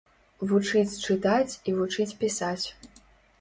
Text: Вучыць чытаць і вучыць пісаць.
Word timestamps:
Вучыць 0.51 1.01
чытаць 1.07 1.53
і 1.67 1.75
вучыць 1.81 2.09
пісаць. 2.25 2.65